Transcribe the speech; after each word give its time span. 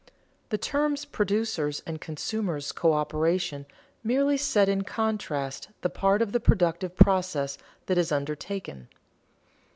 The 0.49 0.57
terms 0.57 1.05
producers' 1.05 1.83
and 1.85 2.01
consumers' 2.01 2.71
coöperation 2.71 3.67
merely 4.03 4.35
set 4.35 4.67
in 4.67 4.81
contrast 4.83 5.69
the 5.81 5.91
part 5.91 6.23
of 6.23 6.31
the 6.31 6.39
productive 6.39 6.95
process 6.95 7.59
that 7.85 7.99
is 7.99 8.11
undertaken. 8.11 8.87